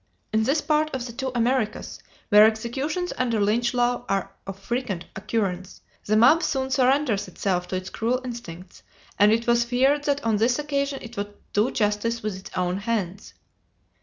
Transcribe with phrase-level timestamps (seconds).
[0.33, 1.99] In this part of the two Americas,
[2.29, 7.75] where executions under Lynch law are of frequent occurrence, the mob soon surrenders itself to
[7.75, 8.81] its cruel instincts,
[9.19, 12.77] and it was feared that on this occasion it would do justice with its own
[12.77, 13.35] hands.